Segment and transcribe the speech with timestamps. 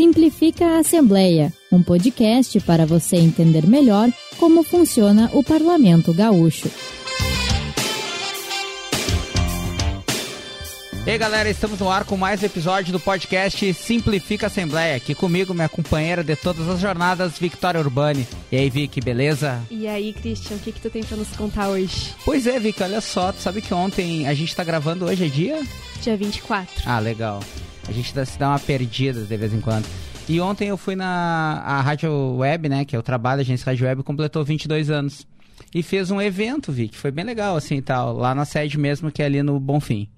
[0.00, 6.70] Simplifica a Assembleia, um podcast para você entender melhor como funciona o Parlamento Gaúcho.
[11.06, 14.96] E aí galera, estamos no ar com mais um episódio do podcast Simplifica a Assembleia.
[14.96, 18.26] Aqui comigo, minha companheira de todas as jornadas, Victoria Urbani.
[18.50, 19.60] E aí, Vic, beleza?
[19.70, 22.14] E aí, Christian, o que, que tu tem pra nos contar hoje?
[22.24, 25.28] Pois é, Vic, olha só, tu sabe que ontem a gente tá gravando hoje, é
[25.28, 25.62] dia?
[26.00, 26.84] Dia 24.
[26.86, 27.40] Ah, legal.
[27.90, 29.84] A gente dá, se dá uma perdida de vez em quando.
[30.28, 33.66] E ontem eu fui na a Rádio Web, né, que é o trabalho, a agência
[33.66, 35.26] Rádio Web, completou 22 anos.
[35.74, 39.10] E fez um evento, Vic, foi bem legal, assim, e tal, lá na sede mesmo,
[39.10, 40.08] que é ali no Bonfim.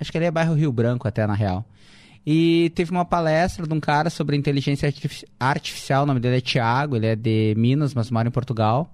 [0.00, 1.64] Acho que ali é bairro Rio Branco, até, na real.
[2.26, 6.40] E teve uma palestra de um cara sobre inteligência artifici artificial, o nome dele é
[6.40, 8.92] Thiago, ele é de Minas, mas mora em Portugal.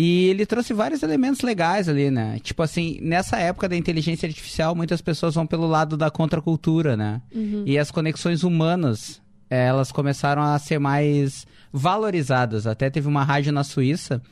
[0.00, 2.38] E ele trouxe vários elementos legais ali, né?
[2.40, 7.20] Tipo assim, nessa época da inteligência artificial, muitas pessoas vão pelo lado da contracultura, né?
[7.34, 7.64] Uhum.
[7.66, 12.64] E as conexões humanas, eh, elas começaram a ser mais valorizadas.
[12.64, 14.22] Até teve uma rádio na Suíça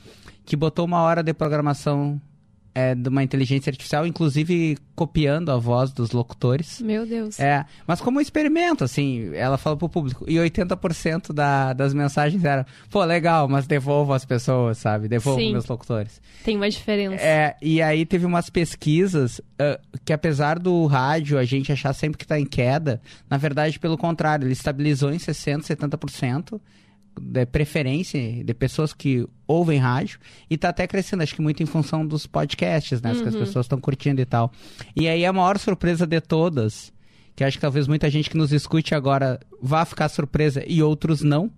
[0.45, 2.21] que botou uma hora de programação
[2.77, 6.79] é, de uma inteligência artificial, inclusive copiando a voz dos locutores.
[6.83, 7.41] Meu Deus.
[7.41, 10.27] É, mas como um experimento, assim, ela falou pro público.
[10.29, 15.09] E 80% da, das mensagens eram, pô, legal, mas devolvo as pessoas, sabe?
[15.09, 15.53] Devolvo Sim.
[15.53, 16.21] meus locutores.
[16.45, 17.25] Tem uma diferença.
[17.25, 22.19] É, e aí teve umas pesquisas ah, que apesar do rádio a gente achar sempre
[22.19, 26.61] que tá em queda, na verdade, pelo contrário, ele estabilizou em 60%, 70%
[27.21, 30.19] de preferência de pessoas que ouvem rádio
[30.51, 33.15] e tá até crescendo, acho que muito em função dos podcasts, né?
[33.15, 33.41] Que as Uhum.
[33.41, 34.53] pessoas estão curtindo e tal.
[34.95, 36.93] E aí a maior surpresa de todas,
[37.35, 41.23] que acho que talvez muita gente que nos escute agora vá ficar surpresa e outros
[41.23, 41.51] não,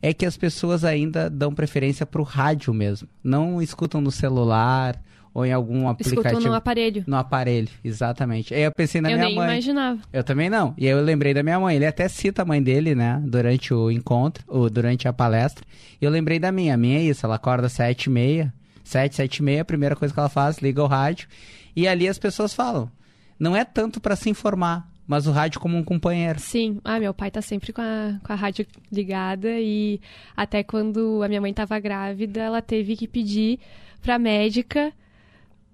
[0.00, 3.08] é que as pessoas ainda dão preferência pro rádio mesmo.
[3.22, 5.00] Não escutam no celular
[5.34, 6.20] ou em algum aplicativo.
[6.26, 7.04] Escutam no aparelho.
[7.06, 8.52] No aparelho, exatamente.
[8.54, 9.50] Aí eu pensei na Eu minha nem mãe.
[9.50, 10.00] imaginava.
[10.12, 10.74] Eu também não.
[10.76, 11.76] E aí eu lembrei da minha mãe.
[11.76, 13.22] Ele até cita a mãe dele, né?
[13.24, 15.64] Durante o encontro, ou durante a palestra.
[16.00, 16.74] E eu lembrei da minha.
[16.74, 17.24] A minha é isso.
[17.24, 18.52] Ela acorda às sete e meia.
[18.84, 19.62] Sete, sete e meia.
[19.62, 21.28] A primeira coisa que ela faz, liga o rádio.
[21.74, 22.90] E ali as pessoas falam.
[23.38, 26.38] Não é tanto para se informar, mas o rádio como um companheiro.
[26.38, 26.78] Sim.
[26.84, 29.98] Ah, meu pai tá sempre com a, com a rádio ligada e
[30.36, 33.58] até quando a minha mãe tava grávida, ela teve que pedir
[34.00, 34.92] pra médica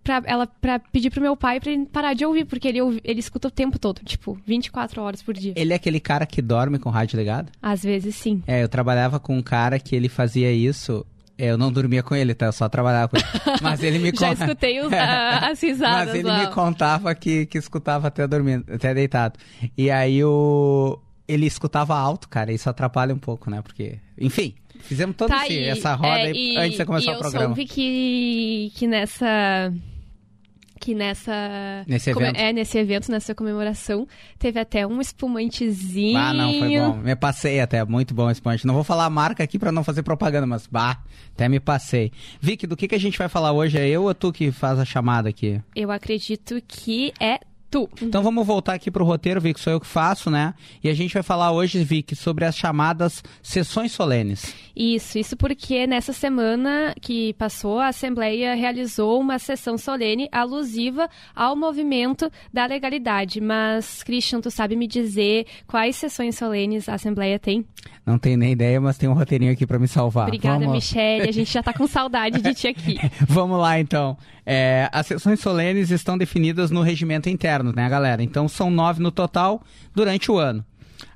[0.03, 3.21] pra, ela, pra pedir pro meu pai pra ele parar de ouvir, porque ele, ele
[3.21, 5.53] escuta o tempo todo, tipo, 24 horas por dia.
[5.57, 7.51] Ele é aquele cara que dorme com o rádio ligado?
[7.63, 8.43] Às vezes sim.
[8.47, 11.05] É, eu trabalhava com um cara que ele fazia isso.
[11.41, 12.47] É, Eu não dormia com ele, tá?
[12.47, 13.27] Eu só trabalhava com ele.
[13.63, 16.41] Mas ele me Já conta- escutei os- a- as risadas Mas ele lá.
[16.41, 19.39] me contava que, que escutava até dormindo, até deitado.
[19.77, 20.99] E aí o...
[21.29, 23.63] ele escutava alto, cara, isso atrapalha um pouco, né?
[23.63, 27.19] Porque, enfim, fizemos toda Tá, esse- essa roda é, aí e- antes de começar o
[27.19, 27.45] programa.
[27.45, 29.73] Eu soube que, que nessa.
[30.81, 31.33] Que nessa.
[31.89, 32.37] Nesse evento.
[32.39, 34.07] É, nesse evento, nessa comemoração,
[34.39, 36.17] teve até um espumantezinho.
[36.17, 36.95] Ah, não, foi bom.
[36.99, 38.65] Me passei até, muito bom esse ponte.
[38.65, 41.03] Não vou falar a marca aqui pra não fazer propaganda, mas bah,
[41.35, 42.13] até me passei.
[42.41, 43.77] Vicky, do que, que a gente vai falar hoje?
[43.77, 45.61] É eu ou tu que faz a chamada aqui?
[45.75, 47.89] Eu acredito que é tu.
[48.01, 50.55] Então vamos voltar aqui pro roteiro, Vic, sou eu que faço, né?
[50.83, 54.55] E a gente vai falar hoje, Vic, sobre as chamadas sessões solenes.
[54.75, 61.57] Isso, isso porque nessa semana que passou, a Assembleia realizou uma sessão solene alusiva ao
[61.57, 63.41] movimento da legalidade.
[63.41, 67.65] Mas, Christian, tu sabe me dizer quais sessões solenes a Assembleia tem?
[68.07, 70.29] Não tenho nem ideia, mas tem um roteirinho aqui pra me salvar.
[70.29, 70.75] Obrigada, vamos...
[70.75, 71.29] Michele.
[71.29, 72.99] A gente já tá com saudade de ti aqui.
[73.29, 74.17] Vamos lá, então.
[74.51, 78.23] É, as sessões solenes estão definidas no regimento interno, né, galera?
[78.23, 79.63] Então são nove no total
[79.95, 80.65] durante o ano.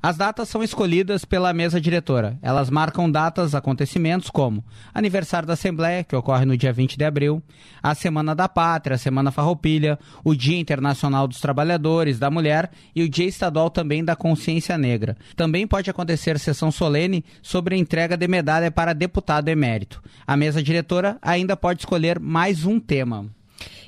[0.02, 2.38] As datas são escolhidas pela mesa diretora.
[2.42, 7.42] Elas marcam datas, acontecimentos como aniversário da Assembleia, que ocorre no dia 20 de abril,
[7.82, 13.02] a Semana da Pátria, a Semana Farroupilha, o Dia Internacional dos Trabalhadores, da Mulher e
[13.02, 15.16] o Dia Estadual também da Consciência Negra.
[15.36, 20.02] Também pode acontecer sessão solene sobre a entrega de medalha para deputado emérito.
[20.26, 23.30] A mesa diretora ainda pode escolher mais um tema.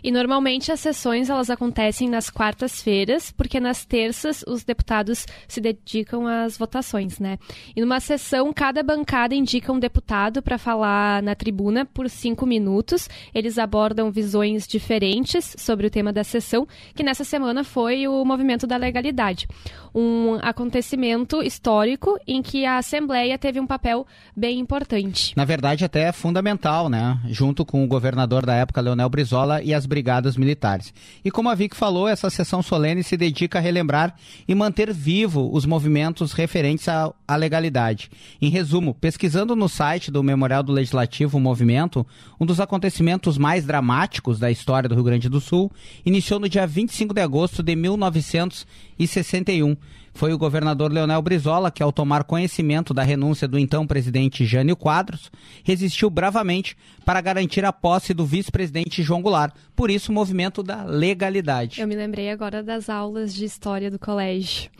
[0.04, 6.26] E normalmente as sessões elas acontecem nas quartas-feiras, porque nas terças os deputados se dedicam
[6.26, 7.38] às votações, né?
[7.74, 13.08] E numa sessão, cada bancada indica um deputado para falar na tribuna por cinco minutos.
[13.34, 18.66] Eles abordam visões diferentes sobre o tema da sessão, que nessa semana foi o movimento
[18.66, 19.48] da legalidade.
[19.94, 24.06] Um acontecimento histórico em que a Assembleia teve um papel
[24.36, 25.32] bem importante.
[25.34, 27.18] Na verdade, até fundamental, né?
[27.28, 30.92] Junto com o governador da época, Leonel Brizola, e as brigadas militares.
[31.24, 34.16] E como a Vic falou, essa sessão solene se dedica a relembrar
[34.48, 38.10] e manter vivo os movimentos referentes à, legalidade.
[38.42, 42.04] Em resumo, pesquisando no site do Memorial do Legislativo o Movimento,
[42.40, 45.70] um dos acontecimentos mais dramáticos da história do Rio Grande do Sul
[46.04, 49.76] iniciou no dia 25 de agosto de 1961.
[50.14, 54.76] Foi o governador Leonel Brizola que, ao tomar conhecimento da renúncia do então presidente Jânio
[54.76, 55.30] Quadros,
[55.64, 59.54] resistiu bravamente para garantir a posse do vice-presidente João Goulart.
[59.76, 61.80] Por isso, o movimento da legalidade.
[61.80, 64.70] Eu me lembrei agora das aulas de história do colégio.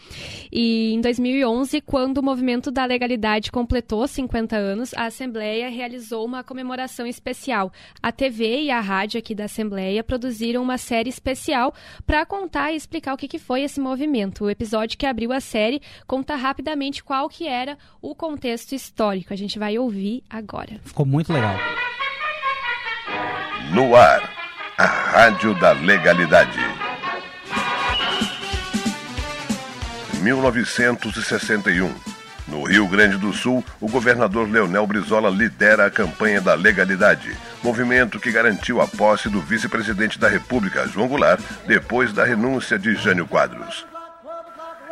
[0.52, 6.44] E em 2011, quando o movimento da legalidade completou 50 anos, a Assembleia realizou uma
[6.44, 7.72] comemoração especial.
[8.00, 11.75] A TV e a rádio aqui da Assembleia produziram uma série especial
[12.06, 14.44] para contar e explicar o que, foi esse movimento.
[14.44, 19.32] O episódio que abriu a série conta rapidamente qual que era o contexto histórico.
[19.32, 20.79] A gente vai ouvir agora.
[20.85, 21.56] Ficou muito legal.
[23.73, 24.31] No ar,
[24.76, 26.59] a Rádio da Legalidade.
[30.23, 31.93] 1961.
[32.47, 38.21] No Rio Grande do Sul, o governador Leonel Brizola lidera a campanha da legalidade, movimento
[38.21, 43.26] que garantiu a posse do vice-presidente da República, João Goulart, depois da renúncia de Jânio
[43.26, 43.87] Quadros.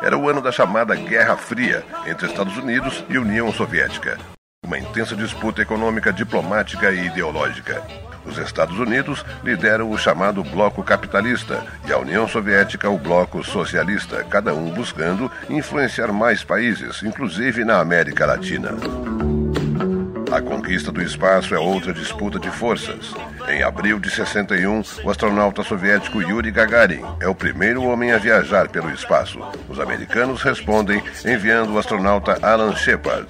[0.03, 4.17] Era o ano da chamada Guerra Fria entre Estados Unidos e União Soviética.
[4.65, 7.81] Uma intensa disputa econômica, diplomática e ideológica.
[8.25, 14.25] Os Estados Unidos lideram o chamado Bloco Capitalista e a União Soviética o Bloco Socialista,
[14.25, 18.71] cada um buscando influenciar mais países, inclusive na América Latina.
[20.33, 23.13] A conquista do espaço é outra disputa de forças.
[23.47, 28.69] Em abril de 61, o astronauta soviético Yuri Gagarin é o primeiro homem a viajar
[28.69, 29.39] pelo espaço.
[29.69, 33.27] Os americanos respondem enviando o astronauta Alan Shepard,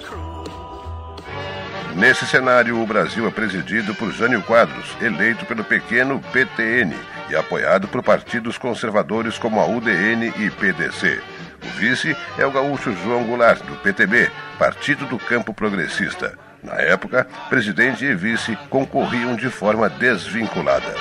[1.96, 6.92] Nesse cenário, o Brasil é presidido por Jânio Quadros, eleito pelo pequeno PTN
[7.30, 11.22] e apoiado por partidos conservadores como a UDN e PDC.
[11.64, 16.38] O vice é o gaúcho João Goulart, do PTB, Partido do Campo Progressista.
[16.64, 20.94] Na época, presidente e vice concorriam de forma desvinculada.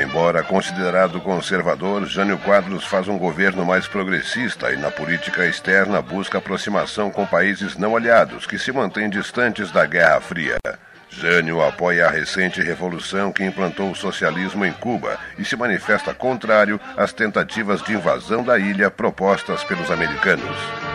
[0.00, 6.38] Embora considerado conservador, Jânio Quadros faz um governo mais progressista e na política externa busca
[6.38, 10.58] aproximação com países não aliados que se mantêm distantes da Guerra Fria.
[11.10, 16.78] Jânio apoia a recente revolução que implantou o socialismo em Cuba e se manifesta contrário
[16.96, 20.87] às tentativas de invasão da ilha propostas pelos americanos.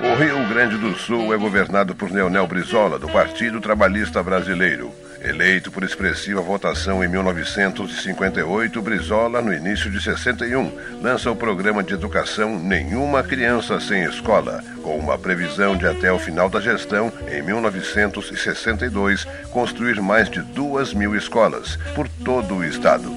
[0.00, 4.92] O Rio Grande do Sul é governado por Leonel Brizola, do Partido Trabalhista Brasileiro.
[5.20, 10.70] Eleito por expressiva votação em 1958, Brizola, no início de 61,
[11.02, 16.18] lança o programa de educação Nenhuma Criança Sem Escola, com uma previsão de até o
[16.20, 23.12] final da gestão, em 1962, construir mais de duas mil escolas por todo o estado.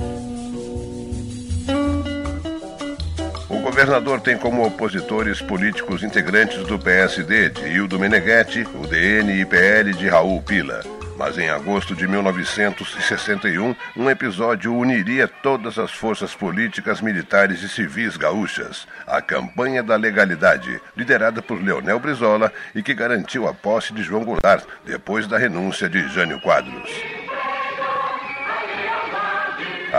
[3.81, 9.91] Governador tem como opositores políticos integrantes do PSD, de Hildo Meneghetti, o DN e PL
[9.93, 10.83] de Raul Pila.
[11.17, 18.17] Mas em agosto de 1961, um episódio uniria todas as forças políticas, militares e civis
[18.17, 18.87] gaúchas.
[19.07, 24.23] A Campanha da Legalidade, liderada por Leonel Brizola e que garantiu a posse de João
[24.23, 27.20] Goulart depois da renúncia de Jânio Quadros.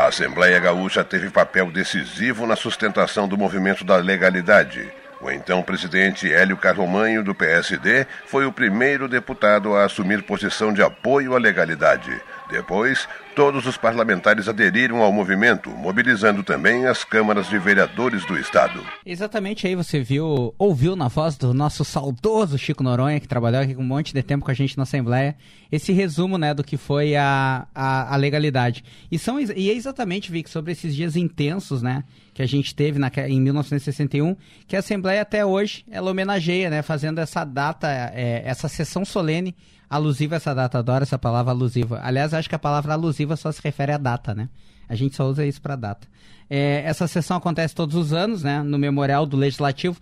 [0.03, 4.93] A Assembleia Gaúcha teve papel decisivo na sustentação do movimento da legalidade.
[5.21, 10.83] O então presidente Hélio Carromanho, do PSD, foi o primeiro deputado a assumir posição de
[10.83, 12.21] apoio à legalidade.
[12.53, 18.85] Depois, todos os parlamentares aderiram ao movimento, mobilizando também as câmaras de vereadores do estado.
[19.07, 23.75] Exatamente aí você viu, ouviu na voz do nosso saudoso Chico Noronha, que trabalhou aqui
[23.75, 25.35] um monte de tempo com a gente na Assembleia,
[25.71, 28.85] esse resumo né, do que foi a, a, a legalidade.
[29.11, 32.05] E, são, e é exatamente, Vic, sobre esses dias intensos né,
[32.43, 36.83] que a gente teve na, em 1961, que a Assembleia até hoje ela homenageia, né,
[36.83, 39.55] fazendo essa data, é, essa sessão solene
[39.89, 40.79] alusiva a essa data.
[40.79, 42.01] Adoro essa palavra alusiva.
[42.03, 44.49] Aliás, acho que a palavra alusiva só se refere à data, né?
[44.89, 46.09] A gente só usa isso para data.
[46.51, 48.63] É, essa sessão acontece todos os anos, né?
[48.63, 50.01] No Memorial do Legislativo.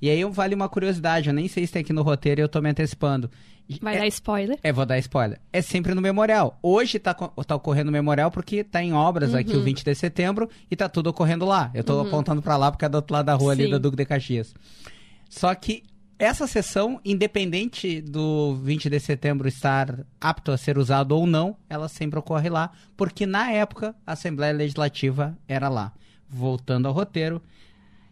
[0.00, 2.48] E aí vale uma curiosidade, eu nem sei se tem aqui no roteiro e eu
[2.48, 3.30] tô me antecipando.
[3.80, 4.58] Vai é, dar spoiler?
[4.62, 5.40] É, vou dar spoiler.
[5.52, 6.58] É sempre no memorial.
[6.62, 9.38] Hoje tá, tá ocorrendo no memorial porque tá em obras uhum.
[9.38, 11.70] aqui o 20 de setembro e tá tudo ocorrendo lá.
[11.74, 12.06] Eu tô uhum.
[12.06, 13.62] apontando para lá porque é do outro lado da rua Sim.
[13.62, 14.54] ali da Duque de Caxias.
[15.28, 15.82] Só que
[16.18, 21.88] essa sessão, independente do 20 de setembro estar apto a ser usado ou não, ela
[21.88, 25.92] sempre ocorre lá, porque na época a Assembleia Legislativa era lá.
[26.28, 27.42] Voltando ao roteiro,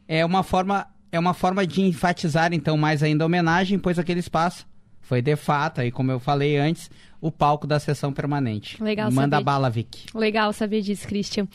[0.08, 4.20] é uma forma é uma forma de enfatizar então mais ainda a homenagem, pois aquele
[4.20, 4.66] espaço
[5.00, 8.82] foi de fato, aí como eu falei antes, o palco da sessão permanente.
[8.82, 9.44] Legal Manda saber.
[9.44, 10.06] bala, Vicky.
[10.14, 11.46] Legal saber disso, Christian.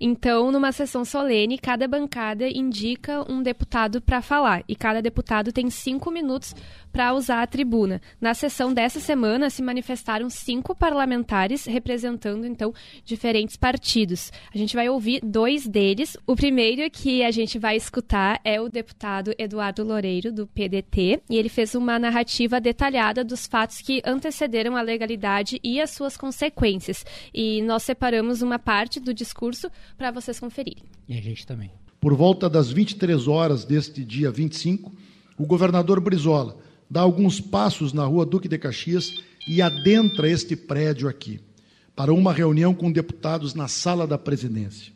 [0.00, 5.70] Então, numa sessão solene, cada bancada indica um deputado para falar e cada deputado tem
[5.70, 6.54] cinco minutos
[6.92, 8.00] para usar a tribuna.
[8.20, 12.72] Na sessão dessa semana se manifestaram cinco parlamentares representando então
[13.04, 14.32] diferentes partidos.
[14.54, 16.16] A gente vai ouvir dois deles.
[16.24, 21.36] O primeiro que a gente vai escutar é o deputado Eduardo Loureiro do PDT e
[21.36, 24.82] ele fez uma narrativa detalhada dos fatos que antecederam a
[25.62, 27.04] e as suas consequências.
[27.32, 30.82] E nós separamos uma parte do discurso para vocês conferirem.
[31.08, 31.70] E a gente também.
[32.00, 34.92] Por volta das 23 horas deste dia 25,
[35.38, 36.56] o governador Brizola
[36.90, 39.14] dá alguns passos na rua Duque de Caxias
[39.48, 41.40] e adentra este prédio aqui,
[41.96, 44.92] para uma reunião com deputados na sala da presidência.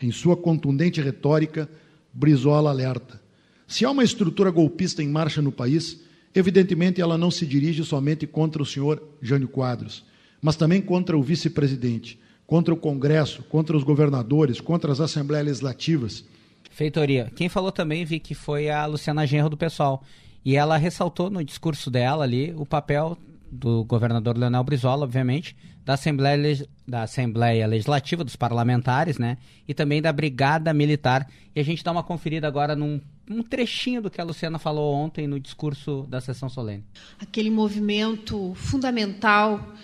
[0.00, 1.68] Em sua contundente retórica,
[2.12, 3.20] Brizola alerta:
[3.66, 6.00] se há uma estrutura golpista em marcha no país,
[6.34, 10.04] evidentemente ela não se dirige somente contra o senhor Jânio Quadros,
[10.40, 16.24] mas também contra o vice-presidente, contra o Congresso, contra os governadores, contra as assembleias legislativas.
[16.70, 17.30] Feitoria.
[17.34, 20.02] Quem falou também, vi que foi a Luciana Genro do pessoal.
[20.44, 23.18] E ela ressaltou no discurso dela ali o papel
[23.50, 29.38] do governador Leonel Brizola, obviamente, da Assembleia, da Assembleia Legislativa, dos parlamentares, né?
[29.66, 31.26] E também da Brigada Militar.
[31.54, 34.94] E a gente dá uma conferida agora num um trechinho do que a Luciana falou
[34.94, 36.84] ontem no discurso da sessão solene.
[37.18, 39.74] Aquele movimento fundamental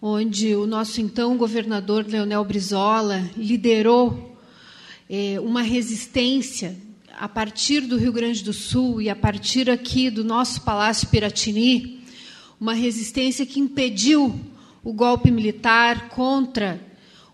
[0.00, 4.36] onde o nosso então governador Leonel Brizola liderou
[5.10, 6.76] eh, uma resistência
[7.18, 12.04] a partir do Rio Grande do Sul e a partir aqui do nosso Palácio Piratini,
[12.60, 14.38] uma resistência que impediu
[14.84, 16.80] o golpe militar contra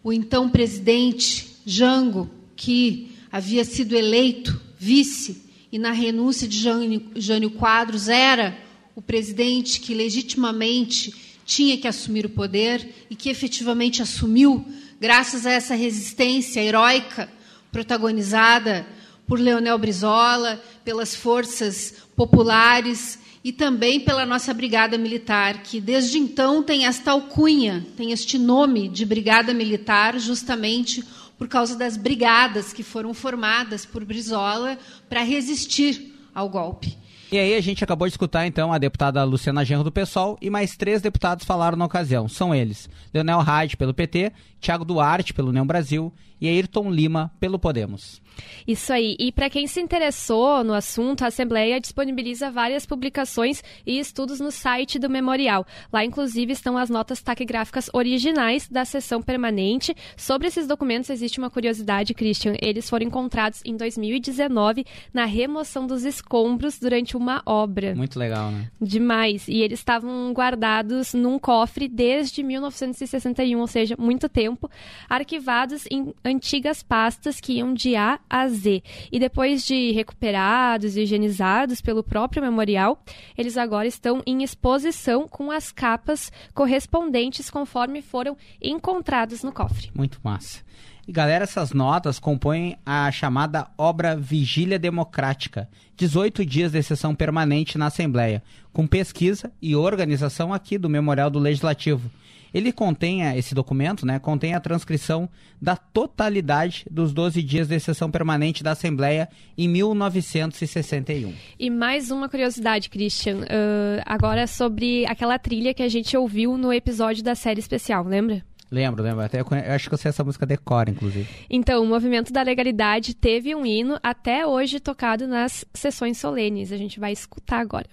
[0.03, 5.44] o então presidente Jango, que havia sido eleito vice
[5.75, 8.57] e na renúncia de Jânio, Jânio Quadros era
[8.95, 11.13] o presidente que legitimamente
[11.45, 14.65] tinha que assumir o poder e que efetivamente assumiu,
[15.01, 17.29] graças a essa resistência heróica
[17.73, 18.87] protagonizada
[19.27, 26.63] por Leonel Brizola, pelas forças populares e também pela nossa Brigada Militar, que desde então
[26.63, 31.03] tem esta alcunha, tem este nome de Brigada Militar, justamente
[31.39, 36.97] por causa das brigadas que foram formadas por Brizola para resistir ao golpe.
[37.33, 40.49] E aí a gente acabou de escutar então a deputada Luciana Genro do PSOL e
[40.49, 42.29] mais três deputados falaram na ocasião.
[42.29, 46.13] São eles: Leonel Hadi pelo PT, Tiago Duarte pelo União Brasil
[46.45, 48.23] e Ayrton Lima pelo Podemos.
[48.67, 49.17] Isso aí.
[49.19, 54.51] E para quem se interessou no assunto, a Assembleia disponibiliza várias publicações e estudos no
[54.51, 55.67] site do memorial.
[55.93, 59.95] Lá, inclusive, estão as notas taquigráficas originais da sessão permanente.
[60.17, 62.55] Sobre esses documentos, existe uma curiosidade, Christian.
[62.61, 67.95] Eles foram encontrados em 2019 na remoção dos escombros durante uma obra.
[67.95, 68.71] Muito legal, né?
[68.81, 69.47] Demais.
[69.49, 74.71] E eles estavam guardados num cofre desde 1961, ou seja, muito tempo,
[75.09, 75.85] arquivados
[76.25, 78.83] em antigas pastas que iam de A a Z.
[79.11, 83.03] E depois de recuperados e higienizados pelo próprio memorial,
[83.37, 89.91] eles agora estão em exposição com as capas correspondentes conforme foram encontrados no cofre.
[89.95, 90.63] Muito massa.
[91.07, 97.77] E galera, essas notas compõem a chamada obra Vigília Democrática, 18 dias de sessão permanente
[97.77, 102.11] na Assembleia, com pesquisa e organização aqui do Memorial do Legislativo.
[102.55, 105.29] Ele contém, esse documento, né, contém a transcrição
[105.61, 111.35] da totalidade dos 12 dias de sessão permanente da Assembleia em 1961.
[111.59, 116.73] E mais uma curiosidade, Christian, uh, agora sobre aquela trilha que a gente ouviu no
[116.73, 118.45] episódio da série especial, lembra?
[118.71, 119.21] Lembro, lembro.
[119.21, 119.63] Até eu, conhe...
[119.65, 121.29] eu acho que eu sei essa música decora, inclusive.
[121.49, 126.73] Então, o movimento da legalidade teve um hino até hoje tocado nas sessões solenes.
[126.73, 127.87] A gente vai escutar agora.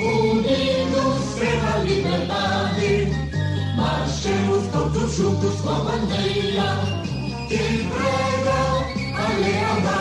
[0.00, 2.79] Unidos pela liberdade,
[4.30, 6.62] marchemos todos juntos com a bandeira
[7.48, 7.56] que
[7.88, 9.99] prega a lealdade.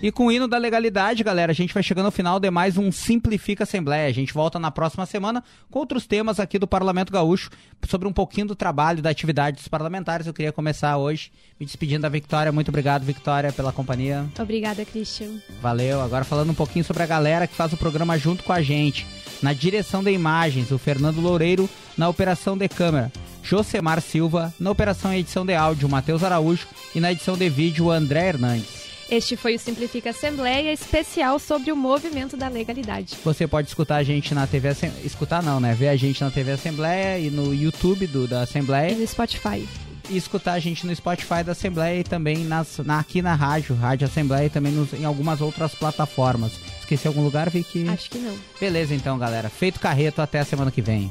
[0.00, 2.78] E com o hino da legalidade, galera, a gente vai chegando ao final de mais
[2.78, 4.08] um Simplifica Assembleia.
[4.08, 7.50] A gente volta na próxima semana com outros temas aqui do Parlamento Gaúcho,
[7.88, 10.28] sobre um pouquinho do trabalho, da atividade dos parlamentares.
[10.28, 12.52] Eu queria começar hoje me despedindo da Victória.
[12.52, 14.24] Muito obrigado, Victória, pela companhia.
[14.38, 15.40] Obrigada, Christian.
[15.60, 16.00] Valeu.
[16.00, 19.04] Agora falando um pouquinho sobre a galera que faz o programa junto com a gente.
[19.42, 21.68] Na direção de imagens, o Fernando Loureiro.
[21.96, 23.10] Na operação de câmera,
[23.42, 24.54] Josemar Silva.
[24.60, 26.68] Na operação e edição de áudio, Matheus Araújo.
[26.94, 28.87] E na edição de vídeo, André Hernandes.
[29.10, 33.16] Este foi o Simplifica Assembleia especial sobre o movimento da legalidade.
[33.24, 35.06] Você pode escutar a gente na TV Assembleia.
[35.06, 35.74] Escutar não, né?
[35.74, 38.92] Ver a gente na TV Assembleia e no YouTube do, da Assembleia.
[38.92, 39.66] E no Spotify.
[40.10, 43.74] E escutar a gente no Spotify da Assembleia e também nas, na, aqui na rádio,
[43.74, 46.52] Rádio Assembleia e também nos, em algumas outras plataformas.
[46.80, 47.88] Esqueci algum lugar, Vicky?
[47.88, 48.36] Acho que não.
[48.60, 49.48] Beleza então, galera.
[49.48, 51.10] Feito carreto, até a semana que vem.